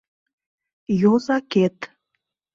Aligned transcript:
Йозакет 1.01 1.77